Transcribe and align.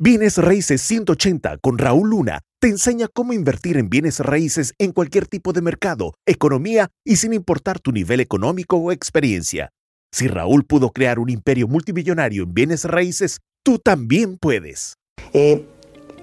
Bienes 0.00 0.38
Raíces 0.38 0.80
180 0.82 1.58
con 1.58 1.76
Raúl 1.76 2.10
Luna 2.10 2.42
te 2.60 2.68
enseña 2.68 3.08
cómo 3.12 3.32
invertir 3.32 3.76
en 3.76 3.90
bienes 3.90 4.20
raíces 4.20 4.72
en 4.78 4.92
cualquier 4.92 5.26
tipo 5.26 5.52
de 5.52 5.60
mercado, 5.60 6.14
economía 6.24 6.86
y 7.04 7.16
sin 7.16 7.32
importar 7.32 7.80
tu 7.80 7.90
nivel 7.90 8.20
económico 8.20 8.76
o 8.76 8.92
experiencia. 8.92 9.70
Si 10.12 10.28
Raúl 10.28 10.64
pudo 10.64 10.90
crear 10.90 11.18
un 11.18 11.30
imperio 11.30 11.66
multimillonario 11.66 12.44
en 12.44 12.54
bienes 12.54 12.84
raíces, 12.84 13.40
tú 13.64 13.80
también 13.80 14.38
puedes. 14.38 14.94
Eh, 15.32 15.66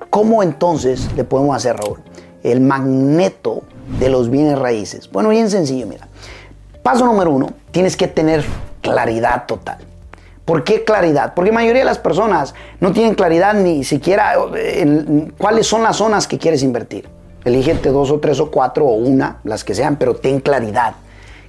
¿Cómo 0.10 0.42
entonces 0.42 1.10
le 1.18 1.26
podemos 1.26 1.58
hacer, 1.58 1.76
Raúl? 1.76 2.00
El 2.44 2.62
magneto 2.62 3.64
de 4.00 4.08
los 4.08 4.32
bienes 4.32 4.58
raíces. 4.58 5.12
Bueno, 5.12 5.28
bien 5.32 5.50
sencillo, 5.50 5.86
mira. 5.86 6.08
Paso 6.82 7.06
número 7.06 7.30
uno, 7.30 7.50
tienes 7.72 7.98
que 7.98 8.08
tener 8.08 8.42
claridad 8.80 9.46
total. 9.46 9.80
¿Por 10.46 10.64
qué 10.64 10.84
claridad? 10.84 11.34
Porque 11.34 11.50
la 11.50 11.56
mayoría 11.56 11.82
de 11.82 11.86
las 11.86 11.98
personas 11.98 12.54
no 12.80 12.92
tienen 12.92 13.16
claridad 13.16 13.56
ni 13.56 13.84
siquiera 13.84 14.36
en 14.56 15.34
cuáles 15.38 15.66
son 15.66 15.82
las 15.82 15.98
zonas 15.98 16.28
que 16.28 16.38
quieres 16.38 16.62
invertir. 16.62 17.10
Elígete 17.44 17.90
dos 17.90 18.12
o 18.12 18.20
tres 18.20 18.40
o 18.40 18.52
cuatro 18.52 18.86
o 18.86 18.94
una, 18.94 19.40
las 19.44 19.64
que 19.64 19.74
sean, 19.74 19.98
pero 19.98 20.16
ten 20.16 20.40
claridad. 20.40 20.96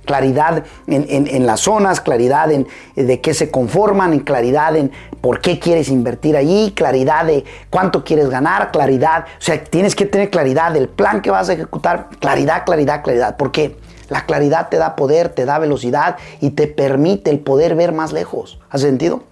Claridad 0.07 0.65
en, 0.87 1.47
las 1.47 1.61
zonas, 1.61 2.01
claridad 2.01 2.53
en 2.53 2.67
de 2.95 3.21
qué 3.21 3.35
se 3.35 3.51
conforman, 3.51 4.13
en 4.13 4.21
claridad 4.21 4.77
en 4.77 4.93
por 5.21 5.41
qué 5.41 5.59
quieres 5.59 5.89
invertir 5.89 6.37
allí, 6.37 6.73
claridad 6.77 7.27
de 7.27 7.45
cuánto 7.71 8.05
quieres 8.05 8.31
ganar, 8.31 8.71
claridad. 8.71 9.25
O 9.39 9.43
sea, 9.43 9.63
tienes 9.63 9.95
que 9.97 10.07
tener 10.07 10.31
claridad 10.31 10.73
del 10.73 10.89
plan 10.89 11.21
que 11.21 11.31
vas 11.31 11.49
a 11.49 11.55
ejecutar, 11.55 12.09
claridad, 12.21 12.65
claridad, 12.65 13.03
claridad. 13.03 13.37
¿Por 13.37 13.51
qué? 13.51 13.77
La 14.09 14.25
claridad 14.27 14.69
te 14.69 14.77
da 14.77 14.97
poder, 14.97 15.31
te 15.31 15.45
da 15.45 15.59
velocidad 15.59 16.17
y 16.41 16.51
te 16.51 16.67
permite 16.67 17.31
el 17.31 17.41
poder 17.41 17.75
ver 17.75 17.93
más 17.93 18.13
lejos. 18.13 18.61
¿Hace 18.71 18.87
sentido? 18.87 19.25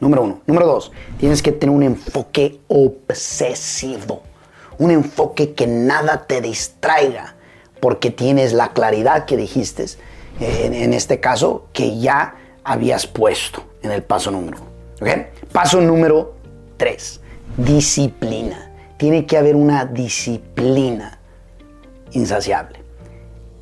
Número 0.00 0.22
uno. 0.22 0.40
Número 0.46 0.66
dos, 0.66 0.92
tienes 1.18 1.42
que 1.42 1.52
tener 1.52 1.74
un 1.74 1.82
enfoque 1.82 2.60
obsesivo. 2.68 4.22
Un 4.78 4.90
enfoque 4.90 5.54
que 5.54 5.66
nada 5.66 6.24
te 6.26 6.40
distraiga 6.40 7.34
porque 7.80 8.10
tienes 8.10 8.52
la 8.52 8.72
claridad 8.72 9.24
que 9.24 9.36
dijiste, 9.36 9.86
en, 10.40 10.94
este 10.94 11.20
caso, 11.20 11.66
que 11.72 11.98
ya 11.98 12.36
habías 12.64 13.06
puesto 13.06 13.64
en 13.82 13.90
el 13.90 14.02
paso 14.02 14.30
número 14.30 14.58
uno. 14.60 15.24
Paso 15.52 15.80
número 15.80 16.34
tres, 16.76 17.20
disciplina. 17.56 18.70
Tiene 18.96 19.26
que 19.26 19.36
haber 19.36 19.56
una 19.56 19.84
disciplina 19.84 21.18
insaciable 22.12 22.87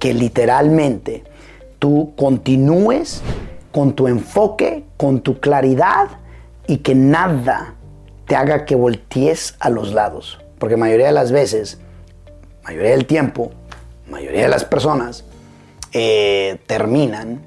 que 0.07 0.15
literalmente 0.15 1.25
tú 1.81 2.13
continúes 2.17 3.23
con 3.73 3.95
tu 3.95 4.07
enfoque, 4.07 4.85
con 4.97 5.21
tu 5.21 5.41
claridad 5.41 6.21
y 6.69 6.77
que 6.77 6.95
nada 6.95 7.75
te 8.29 8.37
haga 8.37 8.65
que 8.65 8.77
voltees 8.77 9.57
a 9.59 9.69
los 9.69 9.93
lados. 9.93 10.39
Porque 10.61 10.77
mayoría 10.77 11.07
de 11.07 11.13
las 11.13 11.33
veces, 11.33 11.81
mayoría 12.63 12.93
del 12.93 13.07
tiempo, 13.07 13.51
mayoría 14.09 14.43
de 14.43 14.49
las 14.49 14.65
personas 14.65 15.25
eh, 15.93 16.61
terminan 16.69 17.45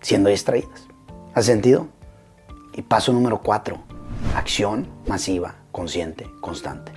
siendo 0.00 0.30
distraídas. 0.30 0.88
¿Has 1.34 1.44
sentido? 1.44 1.88
Y 2.72 2.80
paso 2.80 3.12
número 3.12 3.42
cuatro, 3.42 3.80
acción 4.34 4.88
masiva, 5.06 5.56
consciente, 5.72 6.26
constante. 6.40 6.90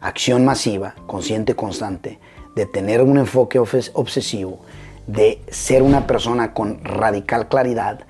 Acción 0.00 0.44
masiva, 0.44 0.94
consciente, 1.08 1.56
constante 1.56 2.20
de 2.56 2.66
tener 2.66 3.02
un 3.02 3.18
enfoque 3.18 3.60
obsesivo, 3.60 4.60
de 5.06 5.40
ser 5.48 5.82
una 5.82 6.06
persona 6.06 6.54
con 6.54 6.82
radical 6.82 7.48
claridad, 7.48 8.00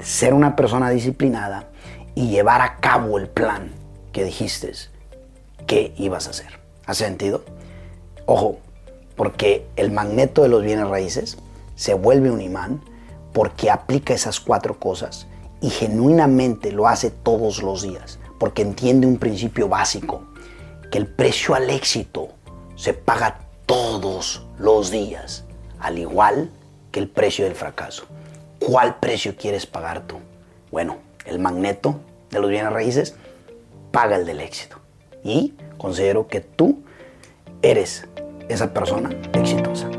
ser 0.00 0.32
una 0.32 0.56
persona 0.56 0.90
disciplinada 0.90 1.68
y 2.14 2.28
llevar 2.28 2.62
a 2.62 2.76
cabo 2.76 3.18
el 3.18 3.28
plan 3.28 3.72
que 4.12 4.24
dijiste 4.24 4.72
que 5.66 5.92
ibas 5.98 6.28
a 6.28 6.30
hacer. 6.30 6.60
¿Has 6.86 6.98
sentido? 6.98 7.44
Ojo, 8.26 8.58
porque 9.16 9.66
el 9.74 9.90
magneto 9.90 10.42
de 10.42 10.48
los 10.48 10.62
bienes 10.62 10.88
raíces 10.88 11.36
se 11.74 11.94
vuelve 11.94 12.30
un 12.30 12.40
imán 12.40 12.80
porque 13.32 13.70
aplica 13.70 14.14
esas 14.14 14.38
cuatro 14.38 14.78
cosas 14.78 15.26
y 15.60 15.68
genuinamente 15.68 16.70
lo 16.70 16.86
hace 16.86 17.10
todos 17.10 17.60
los 17.60 17.82
días, 17.82 18.20
porque 18.38 18.62
entiende 18.62 19.06
un 19.06 19.18
principio 19.18 19.68
básico, 19.68 20.22
que 20.92 20.98
el 20.98 21.08
precio 21.08 21.54
al 21.54 21.68
éxito 21.70 22.28
se 22.76 22.94
paga 22.94 23.40
todos 23.66 24.46
los 24.58 24.90
días, 24.90 25.44
al 25.80 25.98
igual 25.98 26.50
que 26.92 27.00
el 27.00 27.08
precio 27.08 27.44
del 27.44 27.54
fracaso. 27.54 28.06
¿Cuál 28.58 28.98
precio 29.00 29.36
quieres 29.36 29.66
pagar 29.66 30.06
tú? 30.06 30.16
Bueno, 30.70 30.98
el 31.26 31.38
magneto 31.38 32.00
de 32.30 32.40
los 32.40 32.48
bienes 32.48 32.72
raíces 32.72 33.14
paga 33.90 34.16
el 34.16 34.24
del 34.24 34.40
éxito. 34.40 34.78
Y 35.22 35.54
considero 35.76 36.28
que 36.28 36.40
tú 36.40 36.82
eres 37.62 38.06
esa 38.48 38.72
persona 38.72 39.10
exitosa. 39.32 39.90